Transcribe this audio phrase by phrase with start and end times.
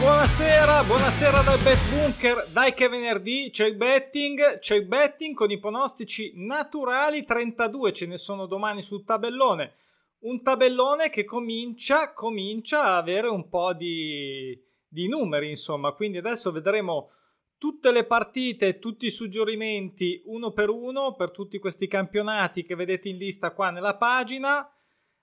[0.00, 2.48] buonasera, buonasera dal Bet Bunker.
[2.50, 8.06] Dai che venerdì c'è il betting, c'è il betting con i pronostici naturali, 32 ce
[8.06, 9.74] ne sono domani sul tabellone.
[10.20, 14.58] Un tabellone che comincia, comincia a avere un po' di,
[14.88, 17.10] di numeri, insomma, quindi adesso vedremo
[17.58, 23.10] tutte le partite, tutti i suggerimenti uno per uno per tutti questi campionati che vedete
[23.10, 24.66] in lista qua nella pagina.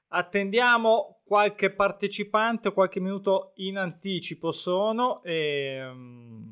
[0.10, 6.50] Attendiamo qualche partecipante, qualche minuto in anticipo sono e um,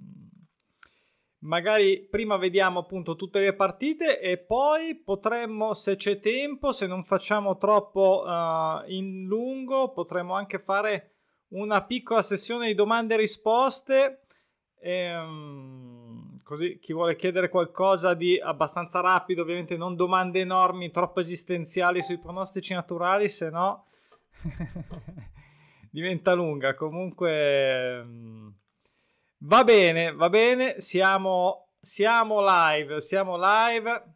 [1.40, 7.06] magari prima vediamo appunto tutte le partite e poi potremmo, se c'è tempo, se non
[7.06, 11.12] facciamo troppo uh, in lungo, potremmo anche fare
[11.50, 14.20] una piccola sessione di domande e risposte.
[14.78, 16.05] E, um,
[16.46, 22.20] così chi vuole chiedere qualcosa di abbastanza rapido, ovviamente non domande enormi, troppo esistenziali sui
[22.20, 23.88] pronostici naturali, se no
[25.90, 26.76] diventa lunga.
[26.76, 28.54] Comunque um,
[29.40, 34.14] va bene, va bene, siamo, siamo live, siamo live.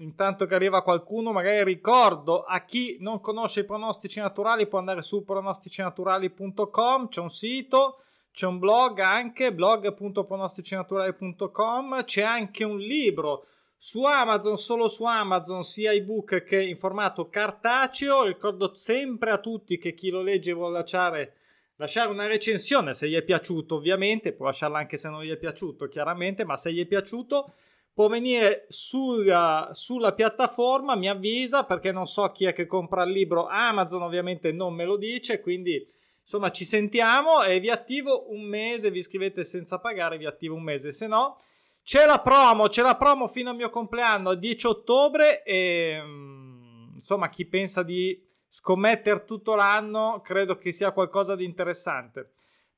[0.00, 5.00] Intanto che arriva qualcuno, magari ricordo a chi non conosce i pronostici naturali può andare
[5.00, 8.00] su pronosticinaturali.com, c'è un sito
[8.34, 13.46] c'è un blog anche, blog.pronosticinaturali.com, c'è anche un libro
[13.76, 18.24] su Amazon, solo su Amazon, sia ebook che in formato cartaceo.
[18.24, 21.34] Ricordo sempre a tutti che chi lo legge vuole lasciare,
[21.76, 25.36] lasciare una recensione se gli è piaciuto, ovviamente, può lasciarla anche se non gli è
[25.36, 27.52] piaciuto, chiaramente, ma se gli è piaciuto
[27.94, 33.12] può venire sulla, sulla piattaforma, mi avvisa perché non so chi è che compra il
[33.12, 33.46] libro.
[33.46, 35.86] Amazon ovviamente non me lo dice, quindi
[36.24, 38.90] Insomma, ci sentiamo e vi attivo un mese.
[38.90, 40.90] Vi iscrivete senza pagare, vi attivo un mese.
[40.90, 41.38] Se no,
[41.82, 45.42] c'è la promo, c'è la promo fino al mio compleanno, 10 ottobre.
[45.42, 52.30] E mm, insomma, chi pensa di scommettere tutto l'anno, credo che sia qualcosa di interessante.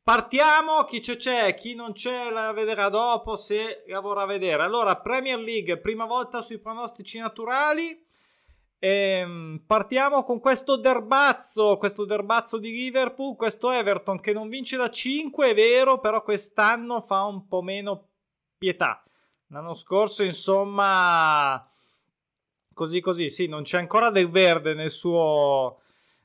[0.02, 4.62] Partiamo, chi c'è c'è, chi non c'è la vedrà dopo se la vorrà vedere.
[4.62, 8.05] Allora, Premier League, prima volta sui pronostici naturali.
[8.78, 14.90] Ehm, partiamo con questo derbazzo, questo derbazzo di Liverpool, questo Everton che non vince da
[14.90, 18.08] 5, è vero, però quest'anno fa un po' meno
[18.58, 19.02] pietà.
[19.48, 21.68] L'anno scorso, insomma,
[22.74, 25.80] così così, sì, non c'è ancora del verde nel suo,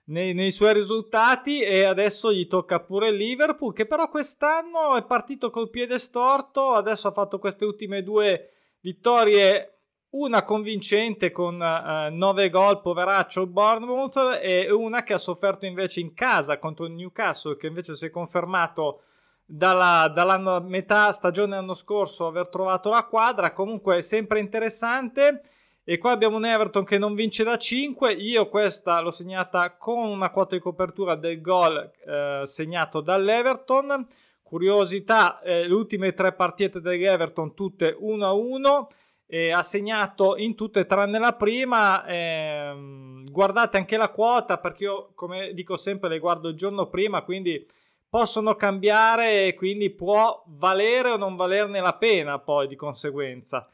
[0.06, 5.50] nei, nei, suoi risultati e adesso gli tocca pure Liverpool che però quest'anno è partito
[5.50, 8.50] col piede storto, adesso ha fatto queste ultime due
[8.82, 9.81] vittorie
[10.12, 16.14] una convincente con 9 uh, gol, poveraccio Bournemouth, e una che ha sofferto invece in
[16.14, 19.04] casa contro il Newcastle, che invece si è confermato
[19.46, 23.54] dalla, dalla metà stagione l'anno scorso aver trovato la quadra.
[23.54, 25.42] Comunque sempre interessante.
[25.84, 28.14] E qua abbiamo un Everton che non vince da 5.
[28.14, 34.08] Io questa l'ho segnata con una quota di copertura del gol eh, segnato dall'Everton.
[34.44, 38.88] Curiosità, eh, le ultime tre partite dell'Everton tutte 1-1
[39.34, 42.06] eh, ha segnato in tutte tranne la prima.
[42.06, 47.22] Ehm, guardate anche la quota perché io, come dico sempre, le guardo il giorno prima,
[47.22, 47.66] quindi
[48.10, 53.70] possono cambiare e quindi può valere o non valerne la pena poi di conseguenza.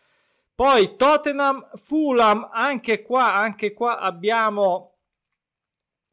[0.54, 4.92] Poi Tottenham, Fulham, anche qua, anche qua abbiamo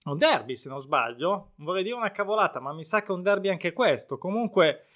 [0.05, 1.50] un derby se non sbaglio.
[1.56, 4.16] Vorrei dire una cavolata, ma mi sa che è un derby anche questo.
[4.16, 4.87] Comunque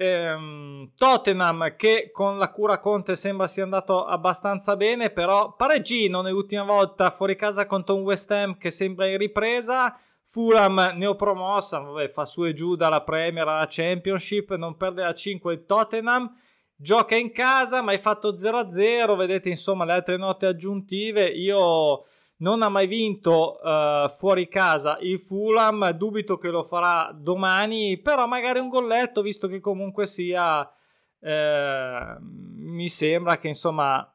[0.00, 6.62] Ehm, Tottenham che con la cura Conte sembra sia andato abbastanza bene, però pareggino nell'ultima
[6.62, 9.98] volta fuori casa contro un West Ham che sembra in ripresa.
[10.22, 15.52] Fulham neopromossa, vabbè, fa su e giù dalla Premier alla Championship, non perde la 5
[15.52, 16.32] il Tottenham.
[16.76, 21.26] Gioca in casa, ma hai fatto 0-0, vedete insomma le altre note aggiuntive.
[21.26, 22.04] Io
[22.38, 28.26] non ha mai vinto uh, fuori casa il Fulham, dubito che lo farà domani, però
[28.26, 30.70] magari un golletto, visto che comunque sia,
[31.20, 34.12] eh, mi sembra che insomma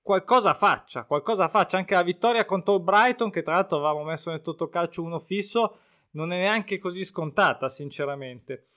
[0.00, 4.30] qualcosa faccia, qualcosa faccia anche la vittoria contro il Brighton, che tra l'altro avevamo messo
[4.30, 5.78] nel totocalcio uno fisso,
[6.12, 8.68] non è neanche così scontata, sinceramente.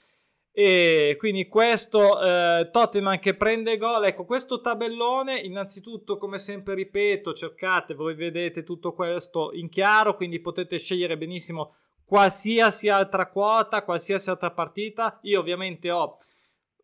[0.52, 7.34] E quindi questo eh, Tottenham che prende gol, ecco questo tabellone innanzitutto come sempre ripeto
[7.34, 14.32] cercate, voi vedete tutto questo in chiaro, quindi potete scegliere benissimo qualsiasi altra quota, qualsiasi
[14.32, 16.18] altra partita, io ovviamente ho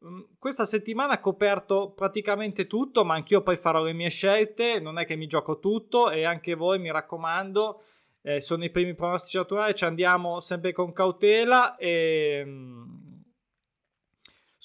[0.05, 5.05] mm, questa settimana coperto praticamente tutto, ma anch'io poi farò le mie scelte, non è
[5.07, 7.81] che mi gioco tutto e anche voi mi raccomando,
[8.21, 13.04] eh, sono i primi pronostici naturali, ci andiamo sempre con cautela e mm,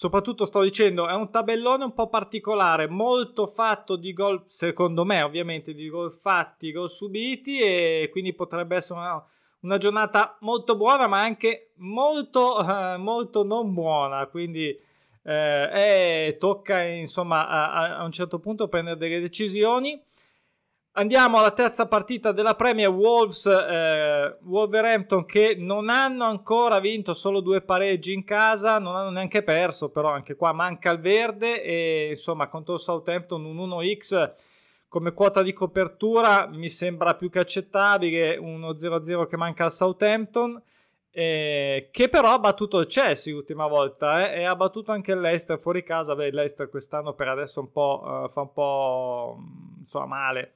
[0.01, 5.21] soprattutto sto dicendo è un tabellone un po' particolare, molto fatto di gol, secondo me
[5.21, 9.23] ovviamente, di gol fatti, gol subiti e quindi potrebbe essere una,
[9.61, 14.27] una giornata molto buona, ma anche molto, eh, molto non buona.
[14.29, 14.75] Quindi
[15.23, 20.03] eh, tocca insomma a, a, un certo punto prendere delle decisioni.
[20.93, 27.41] Andiamo alla terza partita della Premier Wolves eh, Wolverhampton che non hanno ancora vinto solo
[27.41, 32.09] due pareggi in casa, non hanno neanche perso, però anche qua manca il verde e
[32.11, 34.33] insomma contro il Southampton un 1x
[34.89, 40.61] come quota di copertura mi sembra più che accettabile, uno 0-0 che manca al Southampton.
[41.13, 45.59] Eh, che però ha battuto il Chelsea l'ultima volta eh, e ha battuto anche l'Ester
[45.61, 46.17] fuori casa.
[46.17, 49.37] Beh, l'Ester quest'anno per adesso un po', uh, fa un po'
[49.79, 50.55] insomma, male.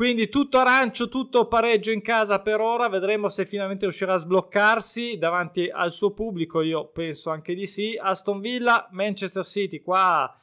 [0.00, 2.88] Quindi tutto arancio, tutto pareggio in casa per ora.
[2.88, 6.62] Vedremo se finalmente riuscirà a sbloccarsi davanti al suo pubblico.
[6.62, 7.98] Io penso anche di sì.
[8.00, 9.82] Aston Villa, Manchester City.
[9.82, 10.34] Qua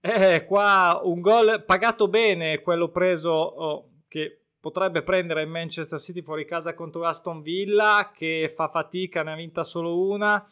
[0.00, 6.22] eh, qua un gol pagato bene, quello preso oh, che potrebbe prendere il Manchester City
[6.22, 10.42] fuori casa contro Aston Villa, che fa fatica, ne ha vinta solo una.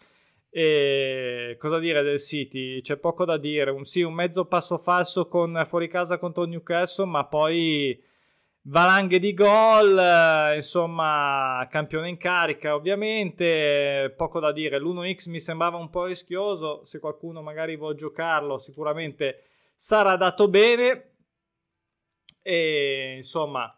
[0.51, 2.83] E cosa dire del City?
[2.83, 3.71] C'è poco da dire.
[3.71, 8.13] Un, sì, un mezzo passo falso con fuori casa contro Newcastle, ma poi
[8.67, 15.77] valanghe di gol, eh, insomma, campione in carica ovviamente, poco da dire, l'1x mi sembrava
[15.77, 19.45] un po' rischioso, se qualcuno magari vuole giocarlo sicuramente
[19.75, 21.11] sarà dato bene.
[22.47, 23.75] E insomma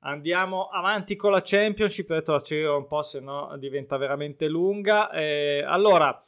[0.00, 5.62] andiamo avanti con la Championship, detto accelero un po' se no diventa veramente lunga, e,
[5.66, 6.24] allora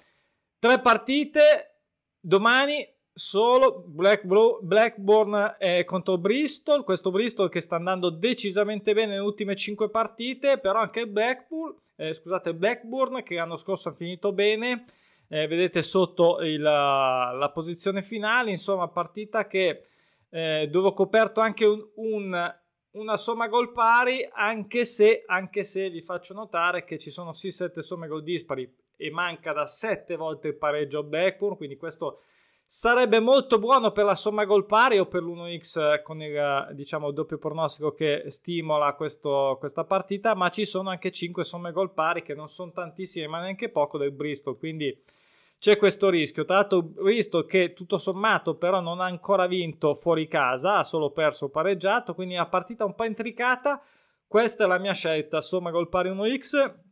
[0.59, 1.67] tre partite.
[2.23, 4.25] Domani solo Black,
[4.61, 6.85] Blackburn eh, contro Bristol.
[6.85, 12.13] Questo Bristol che sta andando decisamente bene nelle ultime 5 partite, però anche Blackpool, eh,
[12.15, 14.85] scusate, Blackburn che l'anno scorso ha finito bene.
[15.29, 19.87] Eh, vedete sotto il, la posizione finale, insomma, partita che
[20.31, 22.55] eh, dove ho coperto anche un, un,
[22.93, 27.51] una somma gol pari, anche se, anche se vi faccio notare che ci sono sì
[27.51, 32.23] 7 somme gol dispari e manca da 7 volte il pareggio a Blackburn, quindi questo
[32.73, 37.37] Sarebbe molto buono per la somma gol pari o per l'1x con il diciamo, doppio
[37.37, 42.33] pronostico che stimola questo, questa partita, ma ci sono anche 5 somme gol pari che
[42.33, 44.97] non sono tantissime, ma neanche poco del Bristol, quindi
[45.59, 46.45] c'è questo rischio.
[46.45, 51.11] Tra l'altro Bristol che tutto sommato però non ha ancora vinto fuori casa, ha solo
[51.11, 53.83] perso pareggiato, quindi una partita un po' intricata.
[54.29, 56.90] Questa è la mia scelta, somma gol pari 1x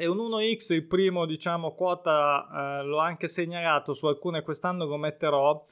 [0.00, 4.96] e un 1x, il primo, diciamo, quota, eh, l'ho anche segnalato su alcune quest'anno, lo
[4.96, 5.62] metterò.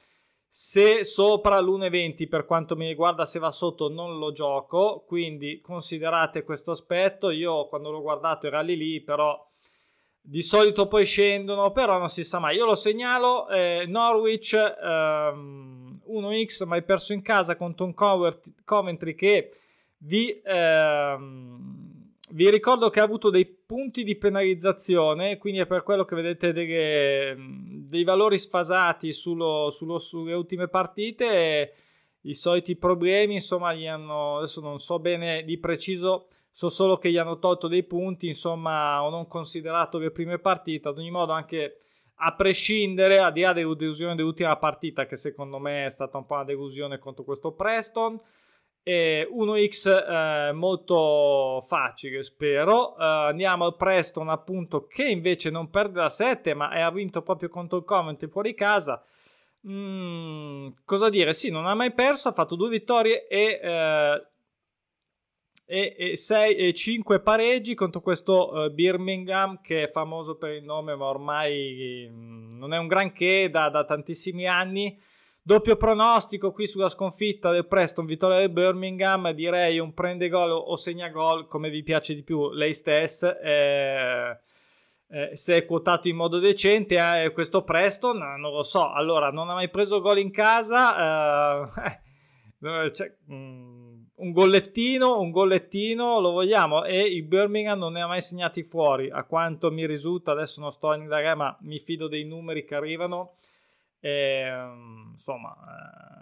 [0.47, 6.43] Se sopra l'1,20 per quanto mi riguarda, se va sotto non lo gioco, quindi considerate
[6.43, 7.31] questo aspetto.
[7.31, 9.43] Io quando l'ho guardato era lì lì, però
[10.21, 12.55] di solito poi scendono, però non si sa mai.
[12.55, 19.15] Io lo segnalo, eh, Norwich ehm, 1x, ma hai perso in casa contro un Coventry
[19.15, 19.53] che
[19.97, 20.39] vi...
[20.45, 21.87] Ehm,
[22.31, 26.51] vi ricordo che ha avuto dei punti di penalizzazione, quindi è per quello che vedete
[26.53, 27.35] delle,
[27.87, 31.73] dei valori sfasati sullo, sullo, sulle ultime partite.
[32.21, 37.11] I soliti problemi, insomma, gli hanno, adesso non so bene di preciso, so solo che
[37.11, 40.87] gli hanno tolto dei punti, insomma, ho non considerato le prime partite.
[40.87, 41.77] Ad ogni modo, anche
[42.21, 46.33] a prescindere, a di là dell'illusione dell'ultima partita, che secondo me è stata un po'
[46.33, 48.19] una delusione contro questo Preston
[48.89, 52.95] e 1x eh, molto facile spero.
[52.97, 57.49] Uh, andiamo al Preston appunto che invece non perde da 7 ma ha vinto proprio
[57.49, 59.03] contro il Coventry fuori casa.
[59.67, 61.33] Mm, cosa dire?
[61.33, 64.25] Sì non ha mai perso ha fatto due vittorie e, eh,
[65.67, 70.63] e, e, 6 e 5 pareggi contro questo uh, Birmingham che è famoso per il
[70.63, 74.99] nome ma ormai mm, non è un granché da, da tantissimi anni
[75.41, 80.75] Doppio pronostico qui sulla sconfitta del Preston, vittoria del Birmingham, direi un prende gol o
[80.75, 83.39] segna gol come vi piace di più lei stessa.
[83.39, 84.37] Eh,
[85.11, 88.91] eh, se è quotato in modo decente, eh, questo Preston non lo so.
[88.91, 91.71] Allora, non ha mai preso gol in casa.
[92.61, 98.21] Cioè, mm, un gollettino, un gollettino lo vogliamo e il Birmingham non ne ha mai
[98.21, 99.09] segnati fuori.
[99.09, 102.75] A quanto mi risulta, adesso non sto a indagare, ma mi fido dei numeri che
[102.75, 103.35] arrivano
[103.99, 105.55] e, ehm, insomma,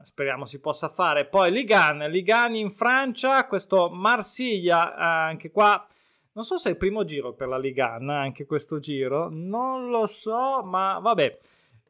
[0.02, 1.26] eh, speriamo si possa fare.
[1.26, 5.86] Poi Ligan, Ligan in Francia, questo Marsiglia, eh, anche qua.
[6.34, 10.06] Non so se è il primo giro per la Ligan, anche questo giro, non lo
[10.06, 11.40] so, ma vabbè,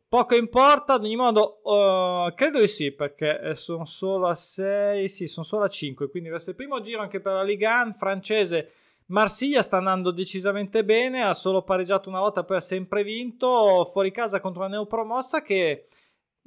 [0.07, 0.93] poco importa.
[0.93, 5.45] Ad ogni modo, uh, credo di sì, perché eh, sono solo a 6, sì, sono
[5.45, 8.71] solo a 5, quindi questo è il primo giro anche per la Ligan francese
[9.07, 14.11] Marsiglia sta andando decisamente bene, ha solo pareggiato una volta, poi ha sempre vinto fuori
[14.11, 15.87] casa contro la neopromossa che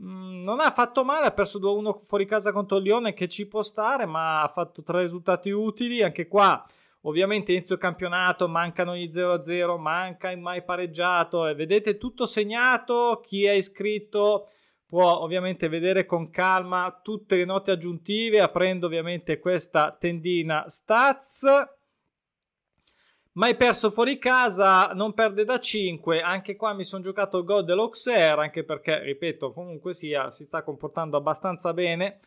[0.02, 3.62] mm, non ha fatto male, ha perso 2-1 fuori casa contro Lione che ci può
[3.62, 6.64] stare, ma ha fatto tre risultati utili, anche qua
[7.04, 13.44] Ovviamente inizio campionato, mancano gli 0-0, manca il mai pareggiato e vedete tutto segnato, chi
[13.44, 14.48] è iscritto
[14.84, 21.44] può ovviamente vedere con calma tutte le note aggiuntive aprendo ovviamente questa tendina stats
[23.32, 27.64] mai perso fuori casa non perde da 5 anche qua mi sono giocato il gol
[27.64, 32.20] dell'Auxerre anche perché ripeto comunque sia si sta comportando abbastanza bene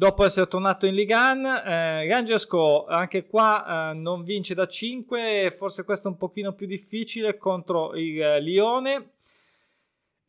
[0.00, 1.44] dopo essere tornato in Ligan.
[1.44, 6.66] Eh, Rangersco anche qua eh, non vince da 5, forse questo è un pochino più
[6.66, 9.10] difficile contro il eh, Lione.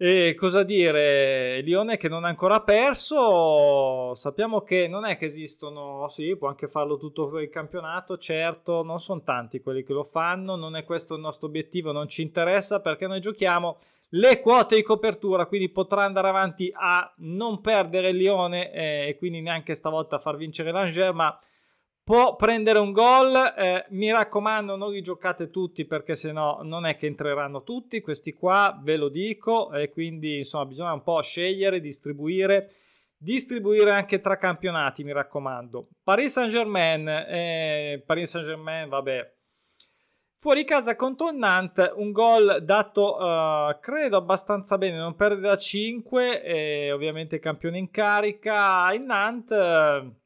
[0.03, 6.07] E cosa dire, Lione che non ha ancora perso, sappiamo che non è che esistono,
[6.07, 10.55] sì, può anche farlo tutto il campionato, certo, non sono tanti quelli che lo fanno,
[10.55, 13.77] non è questo il nostro obiettivo, non ci interessa perché noi giochiamo
[14.13, 19.41] le quote di copertura, quindi potrà andare avanti a non perdere Lione eh, e quindi
[19.41, 21.39] neanche stavolta far vincere l'Angers, ma
[22.11, 23.33] può prendere un gol.
[23.57, 28.01] Eh, mi raccomando, non li giocate tutti perché sennò non è che entreranno tutti.
[28.01, 32.73] Questi qua ve lo dico, e quindi insomma bisogna un po' scegliere, distribuire.
[33.15, 35.87] Distribuire anche tra campionati, mi raccomando.
[36.03, 39.33] Paris Saint-Germain, eh, Paris Saint-Germain, vabbè,
[40.37, 45.55] Fuori casa contro il Nantes, un gol dato uh, credo abbastanza bene, non perde da
[45.55, 48.91] 5 e ovviamente campione in carica.
[48.91, 50.19] Il Nantes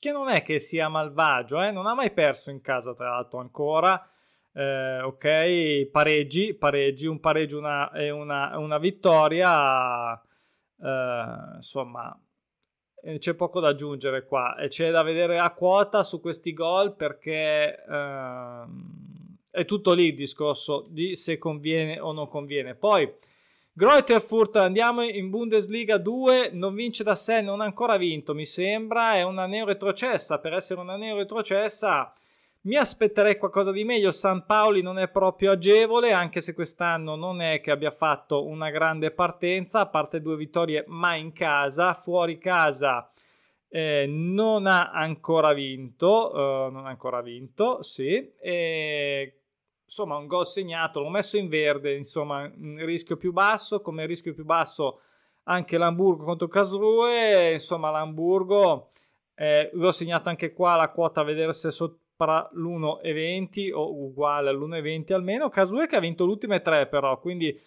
[0.00, 1.70] che non è che sia malvagio, eh?
[1.70, 4.10] non ha mai perso in casa tra l'altro ancora.
[4.52, 10.14] Eh, ok, pareggi, pareggi, un pareggio una, e una, una vittoria.
[10.82, 12.18] Eh, insomma,
[13.02, 16.96] eh, c'è poco da aggiungere qua e c'è da vedere a quota su questi gol
[16.96, 22.74] perché ehm, è tutto lì il discorso di se conviene o non conviene.
[22.74, 23.06] Poi
[23.80, 29.14] Greuterfurt andiamo in Bundesliga 2, non vince da 6, non ha ancora vinto, mi sembra,
[29.14, 32.12] è una neo retrocessa, per essere una neo retrocessa
[32.64, 34.10] mi aspetterei qualcosa di meglio.
[34.10, 38.68] San Paoli non è proprio agevole, anche se quest'anno non è che abbia fatto una
[38.68, 43.10] grande partenza, a parte due vittorie, ma in casa, fuori casa.
[43.66, 49.39] Eh, non ha ancora vinto, uh, non ha ancora vinto, sì, e,
[49.90, 54.32] insomma un gol segnato, l'ho messo in verde, insomma un rischio più basso, come rischio
[54.32, 55.00] più basso
[55.44, 58.92] anche l'Hamburgo contro Casrue, insomma l'Hamburgo
[59.34, 64.50] eh, l'ho segnato anche qua la quota a vedere se so- tra l'1,20 o uguale
[64.50, 65.48] all'1,20 almeno.
[65.48, 67.58] Casue che ha vinto le ultime tre però, quindi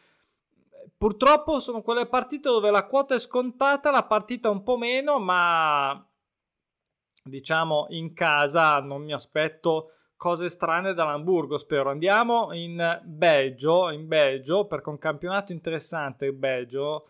[0.97, 6.07] purtroppo sono quelle partite dove la quota è scontata, la partita un po' meno, ma
[7.21, 9.89] diciamo in casa non mi aspetto
[10.23, 11.89] cose strane dall'Hamburgo, spero.
[11.89, 17.09] Andiamo in Belgio, in Belgio perché un campionato interessante il Belgio.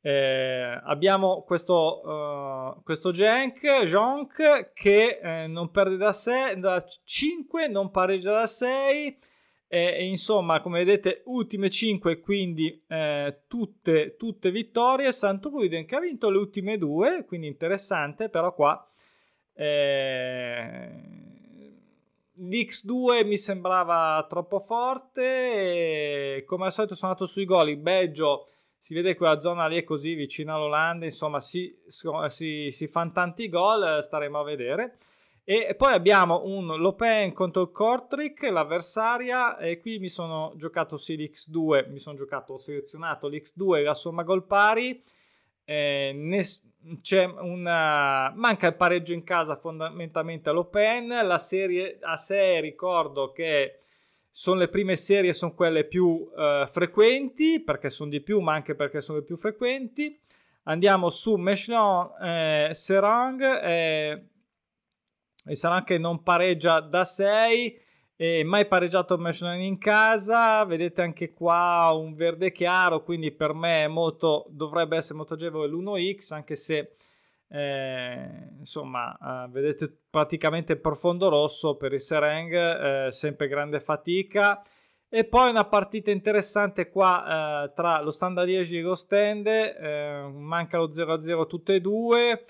[0.00, 7.66] Eh, abbiamo questo, uh, questo Genk, Jonk che eh, non perde da, 6, da 5,
[7.66, 9.18] non pareggia da 6
[9.66, 15.10] e, insomma come vedete ultime 5 quindi eh, tutte, tutte vittorie.
[15.10, 18.88] Santo Guiden che ha vinto le ultime due quindi interessante però qua
[19.52, 21.35] eh,
[22.38, 28.48] l'X2 mi sembrava troppo forte come al solito sono andato sui gol il Belgio
[28.86, 33.48] si vede quella zona lì è così vicino all'Olanda, insomma si, si, si fanno tanti
[33.48, 34.98] gol, staremo a vedere.
[35.42, 41.16] E poi abbiamo un Lopen contro il Kortrijk, l'avversaria, e qui mi sono giocato sì
[41.16, 45.02] l'X2, mi sono giocato, ho selezionato l'X2 e la somma gol pari.
[45.64, 46.62] Eh, ness-
[47.00, 53.80] c'è una manca il pareggio in casa fondamentalmente all'Open la serie a 6 ricordo che
[54.36, 58.74] sono le prime serie, sono quelle più uh, frequenti, perché sono di più, ma anche
[58.74, 60.20] perché sono le più frequenti.
[60.64, 64.26] Andiamo su Mechelon eh, Serang, eh,
[65.42, 67.80] e Serang che non pareggia da 6,
[68.16, 73.86] eh, mai pareggiato Mechelon in casa, vedete anche qua un verde chiaro, quindi per me
[73.88, 76.96] molto, dovrebbe essere molto agevole l'1x, anche se
[77.48, 82.52] eh, insomma, eh, vedete praticamente il profondo rosso per il Sereng,
[83.06, 84.62] eh, sempre grande fatica.
[85.08, 90.78] E poi una partita interessante qua eh, tra lo Standard Liegi e l'Ostende, eh, manca
[90.78, 92.44] lo 0-0 tutte e due.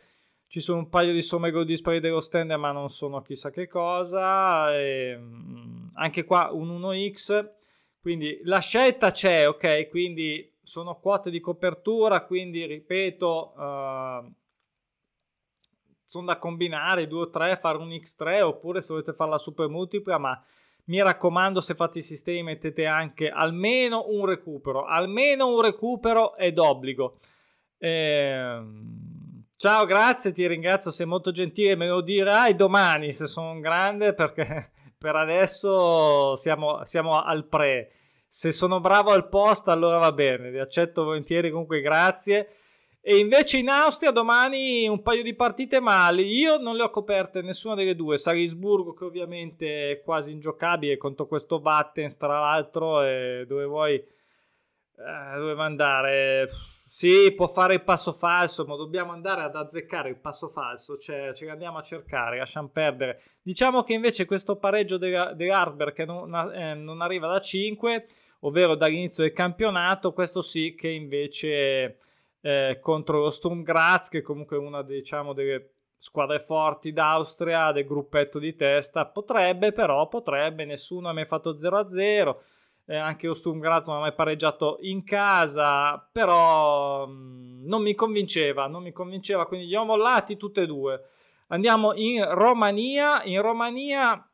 [0.49, 4.75] Ci sono un paio di somme gol dispari dell'Ostende, ma non sono chissà che cosa.
[4.77, 7.51] E, mh, anche qua un 1x.
[8.01, 9.89] Quindi la scelta c'è, ok?
[9.89, 14.33] Quindi sono quote di copertura, quindi ripeto, uh,
[16.05, 19.69] sono da combinare 2 o 3, fare un X3 oppure se volete fare la super
[19.69, 20.41] multipla, ma
[20.85, 26.53] mi raccomando se fate i sistemi mettete anche almeno un recupero, almeno un recupero è
[26.53, 27.19] d'obbligo.
[27.79, 28.61] Eh,
[29.59, 34.13] Ciao, grazie, ti ringrazio, sei molto gentile, me lo dirai domani se sono un grande
[34.13, 37.93] perché per adesso siamo, siamo al pre.
[38.29, 42.49] Se sono bravo al post allora va bene, vi accetto volentieri, comunque grazie.
[43.01, 46.27] E invece in Austria domani un paio di partite mali.
[46.37, 48.19] Io non le ho coperte nessuna delle due.
[48.19, 53.01] Salisburgo che ovviamente è quasi ingiocabile contro questo Vattens tra l'altro
[53.47, 56.47] dove vuoi eh, dove andare?
[56.97, 61.35] Sì, può fare il passo falso, ma dobbiamo andare ad azzeccare il passo falso, cioè
[61.35, 63.21] ce andiamo a cercare, lasciamo perdere.
[63.43, 68.07] Diciamo che invece questo pareggio dell'Arber che non, eh, non arriva da 5,
[68.41, 71.99] ovvero dall'inizio del campionato, questo sì che invece
[72.41, 77.85] eh, contro lo Sturm Graz, che comunque è una diciamo, delle squadre forti d'Austria, del
[77.85, 82.37] gruppetto di testa, potrebbe però, potrebbe, nessuno ha mai fatto 0-0,
[82.87, 87.83] eh, anche lo Sturm Graz non ha mai pareggiato in casa, però mh, mm, non
[87.83, 91.03] mi convinceva, non mi convinceva, quindi li ho mollati tutte e due.
[91.49, 94.29] Andiamo in Romania, in Romania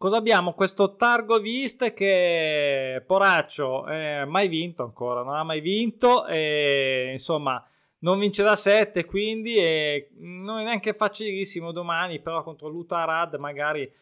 [0.00, 0.54] Cosa abbiamo?
[0.54, 7.62] Questo Targovist che Poraccio eh, mai vinto ancora, non ha mai vinto e insomma
[7.98, 13.92] non vince da 7 quindi e non è neanche facilissimo domani però contro l'Utarad magari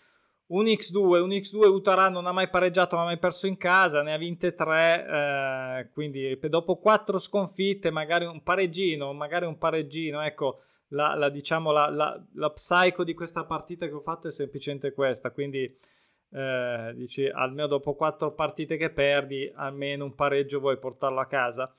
[0.48, 4.02] un X2, un X2 Utarad non ha mai pareggiato, non ha mai perso in casa,
[4.02, 10.22] ne ha vinte 3, eh, quindi dopo 4 sconfitte magari un pareggino, magari un pareggino,
[10.22, 14.32] ecco la, la, diciamo, la, la, la psycho di questa partita che ho fatto è
[14.32, 15.30] semplicemente questa.
[15.30, 15.76] Quindi
[16.30, 21.72] eh, dici almeno dopo quattro partite che perdi, almeno un pareggio vuoi portarlo a casa.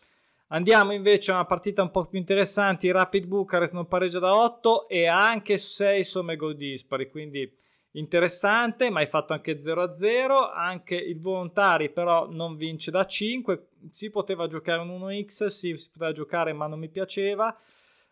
[0.52, 2.92] Andiamo invece a una partita un po' più interessante.
[2.92, 7.10] Rapid Bucarest non pareggia da 8 e anche 6 somme gol dispari.
[7.10, 7.52] Quindi
[7.91, 10.51] interessante, ma hai fatto anche 0-0.
[10.53, 13.67] Anche il Volontari però non vince da 5.
[13.89, 17.55] Si poteva giocare un 1x, sì, si poteva giocare ma non mi piaceva.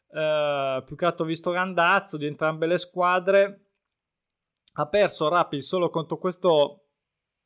[0.08, 3.62] Uh, più che altro visto l'andazzo di entrambe le squadre.
[4.74, 6.84] Ha perso Rapid solo contro questo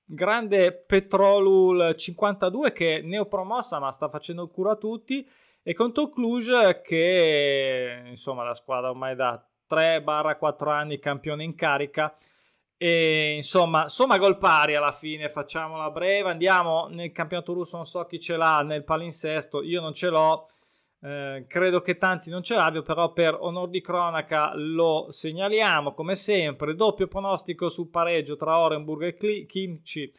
[0.03, 5.25] grande Petrolul 52 che neopromossa ma sta facendo il culo a tutti
[5.63, 12.15] e contro Cluj che insomma la squadra ormai da 3-4 anni campione in carica
[12.77, 18.05] e insomma somma gol pari alla fine facciamola breve andiamo nel campionato russo non so
[18.05, 20.49] chi ce l'ha nel palinsesto io non ce l'ho
[21.03, 26.15] eh, credo che tanti non ce l'abbiano, però per onor di cronaca lo segnaliamo come
[26.15, 26.75] sempre.
[26.75, 30.13] Doppio pronostico sul pareggio tra Orenburg e Kli- Kimchi,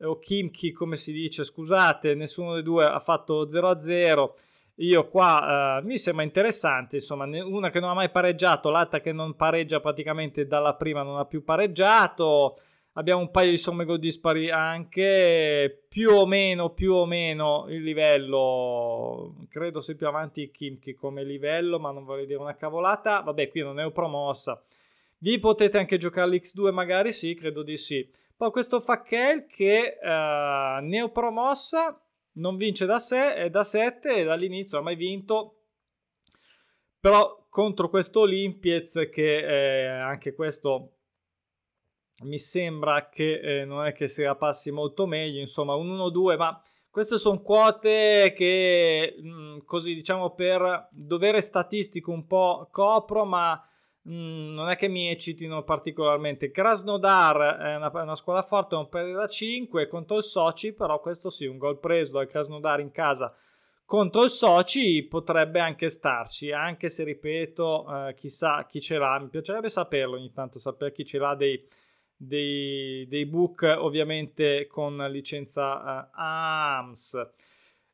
[0.00, 4.30] o Kimchi come si dice, scusate, nessuno dei due ha fatto 0-0.
[4.76, 9.12] Io qua eh, mi sembra interessante, insomma, una che non ha mai pareggiato, l'altra che
[9.12, 12.56] non pareggia praticamente dalla prima non ha più pareggiato.
[12.94, 17.82] Abbiamo un paio di somme gol dispari anche più o meno più o meno il
[17.82, 19.34] livello.
[19.48, 23.20] Credo sia più avanti Kimchi come livello ma non vorrei dire una cavolata.
[23.20, 24.62] Vabbè qui non è promossa.
[25.18, 28.06] Vi potete anche giocare l'X2 magari sì credo di sì.
[28.36, 31.98] Poi questo Fackel che uh, neopromossa
[32.34, 35.56] non vince da 6 è da 7 e dall'inizio ha mai vinto.
[37.00, 40.98] Però contro questo Olimpiez che è anche questo
[42.22, 46.62] mi sembra che eh, non è che la passi molto meglio, insomma un 1-2, ma
[46.90, 53.60] queste sono quote che mh, mm, così diciamo per dovere statistico un po' copro, ma
[54.08, 56.50] mm, non è che mi eccitino particolarmente.
[56.50, 61.30] Krasnodar è una, una squadra forte, non perde da 5 contro il Sochi, però questo
[61.30, 63.34] sì, un gol preso dal Krasnodar in casa
[63.84, 69.28] contro il Sochi potrebbe anche starci, anche se ripeto, eh, chissà chi ce l'ha, mi
[69.28, 71.62] piacerebbe saperlo ogni tanto, sapere chi ce l'ha dei
[72.22, 77.28] dei, dei book ovviamente con licenza uh, AMS.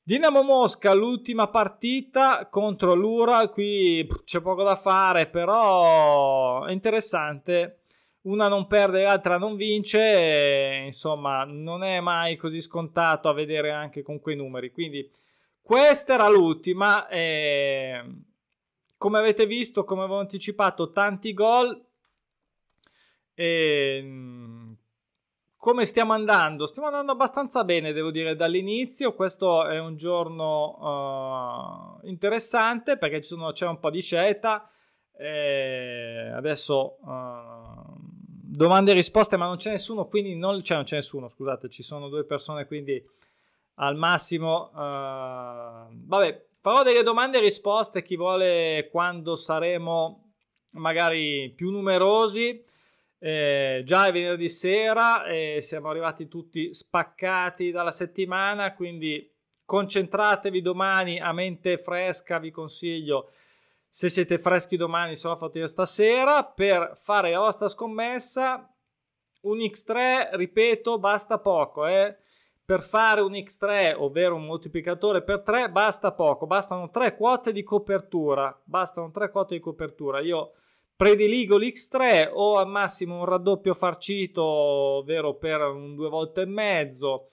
[0.09, 7.81] Dinamo Mosca, l'ultima partita contro l'Ural, qui c'è poco da fare, però è interessante.
[8.23, 13.71] Una non perde, l'altra non vince, e, insomma, non è mai così scontato a vedere
[13.71, 14.71] anche con quei numeri.
[14.71, 15.07] Quindi
[15.61, 17.07] questa era l'ultima.
[17.09, 18.03] E,
[18.97, 21.85] come avete visto, come avevo anticipato, tanti gol,
[23.35, 24.01] e,
[25.59, 26.67] come stiamo andando?
[26.67, 29.13] Stiamo andando abbastanza bene, devo dire, dall'inizio.
[29.13, 34.71] Questo è un giorno uh, interessante perché sono, c'è un po' di scelta.
[35.17, 40.95] E adesso uh, domande e risposte, ma non c'è nessuno, quindi non, cioè non c'è
[40.95, 43.05] nessuno, scusate, ci sono due persone, quindi
[43.75, 44.71] al massimo.
[44.73, 48.05] Uh, vabbè, farò delle domande e risposte.
[48.05, 50.35] Chi vuole quando saremo
[50.75, 52.65] magari più numerosi
[53.19, 59.31] eh, già è venerdì sera e siamo arrivati tutti spaccati dalla settimana, quindi
[59.65, 63.31] concentratevi domani a mente fresca, vi consiglio
[63.91, 68.73] se siete freschi domani sono fatto io stasera per fare la vostra scommessa
[69.43, 72.17] un X3 ripeto basta poco eh.
[72.65, 77.63] per fare un X3 ovvero un moltiplicatore per 3 basta poco bastano tre quote di
[77.63, 80.53] copertura bastano tre quote di copertura io
[80.99, 87.29] prediligo l'X3 o al massimo un raddoppio farcito ovvero per un due volte e mezzo.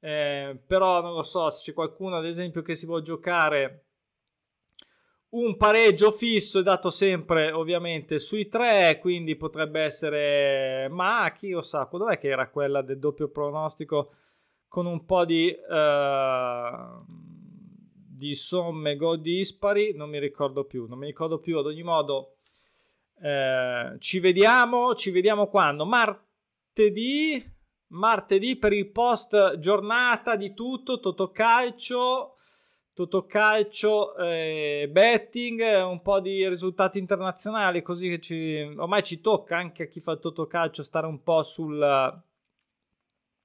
[0.00, 3.84] Eh, però non lo so se c'è qualcuno ad esempio che si vuole giocare
[5.30, 11.60] un pareggio fisso è dato sempre ovviamente sui tre, quindi potrebbe essere, ma chi lo
[11.60, 14.14] sa, dov'è che era quella del doppio pronostico
[14.66, 21.06] con un po' di, uh, di somme gol dispari, non mi ricordo più, non mi
[21.06, 22.38] ricordo più, ad ogni modo
[23.20, 25.84] eh, ci vediamo, ci vediamo quando?
[25.84, 27.44] Martedì,
[27.88, 32.36] martedì per il post giornata di tutto, Totocalcio
[33.00, 39.84] Totocalcio, eh, betting, un po' di risultati internazionali, così che ci, ormai ci tocca anche
[39.84, 42.22] a chi fa il Totocalcio stare un po' sul,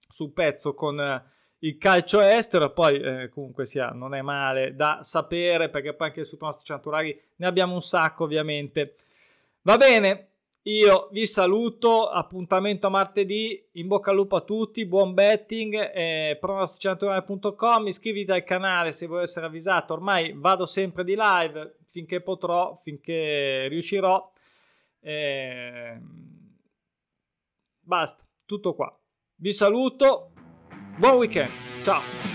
[0.10, 1.24] sul pezzo con
[1.60, 2.74] il calcio estero.
[2.74, 7.18] Poi eh, comunque sia, non è male da sapere perché poi anche sui nostri centurari
[7.38, 8.96] ne abbiamo un sacco ovviamente.
[9.66, 10.34] Va bene,
[10.66, 16.38] io vi saluto, appuntamento a martedì, in bocca al lupo a tutti, buon betting, eh,
[16.40, 22.80] pronosticinaturale.com, iscriviti al canale se vuoi essere avvisato, ormai vado sempre di live finché potrò,
[22.84, 24.32] finché riuscirò.
[25.00, 26.00] Eh,
[27.80, 28.96] basta, tutto qua.
[29.38, 30.32] Vi saluto,
[30.96, 31.50] buon weekend,
[31.82, 32.35] ciao!